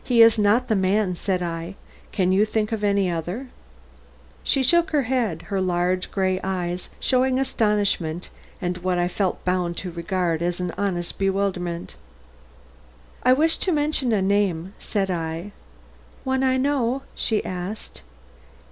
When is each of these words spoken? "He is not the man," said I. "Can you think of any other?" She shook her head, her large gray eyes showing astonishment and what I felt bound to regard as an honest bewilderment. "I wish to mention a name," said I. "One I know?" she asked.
"He 0.00 0.22
is 0.22 0.38
not 0.38 0.68
the 0.68 0.76
man," 0.76 1.16
said 1.16 1.42
I. 1.42 1.74
"Can 2.12 2.30
you 2.30 2.44
think 2.44 2.70
of 2.70 2.84
any 2.84 3.10
other?" 3.10 3.48
She 4.44 4.62
shook 4.62 4.90
her 4.92 5.02
head, 5.10 5.42
her 5.50 5.60
large 5.60 6.12
gray 6.12 6.38
eyes 6.44 6.88
showing 7.00 7.40
astonishment 7.40 8.28
and 8.62 8.78
what 8.78 8.96
I 8.96 9.08
felt 9.08 9.44
bound 9.44 9.76
to 9.78 9.90
regard 9.90 10.40
as 10.40 10.60
an 10.60 10.72
honest 10.78 11.18
bewilderment. 11.18 11.96
"I 13.24 13.32
wish 13.32 13.56
to 13.58 13.72
mention 13.72 14.12
a 14.12 14.22
name," 14.22 14.72
said 14.78 15.10
I. 15.10 15.50
"One 16.22 16.44
I 16.44 16.56
know?" 16.56 17.02
she 17.16 17.44
asked. 17.44 18.02